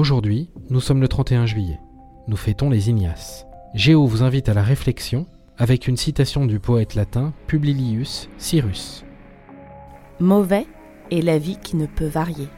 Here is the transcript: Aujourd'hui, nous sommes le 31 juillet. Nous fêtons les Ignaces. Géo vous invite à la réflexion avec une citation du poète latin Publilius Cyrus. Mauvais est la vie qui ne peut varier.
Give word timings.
Aujourd'hui, 0.00 0.48
nous 0.70 0.80
sommes 0.80 1.02
le 1.02 1.08
31 1.08 1.44
juillet. 1.44 1.78
Nous 2.26 2.38
fêtons 2.38 2.70
les 2.70 2.88
Ignaces. 2.88 3.44
Géo 3.74 4.06
vous 4.06 4.22
invite 4.22 4.48
à 4.48 4.54
la 4.54 4.62
réflexion 4.62 5.26
avec 5.58 5.88
une 5.88 5.98
citation 5.98 6.46
du 6.46 6.58
poète 6.58 6.94
latin 6.94 7.34
Publilius 7.46 8.30
Cyrus. 8.38 9.04
Mauvais 10.18 10.66
est 11.10 11.20
la 11.20 11.36
vie 11.36 11.58
qui 11.62 11.76
ne 11.76 11.84
peut 11.84 12.06
varier. 12.06 12.48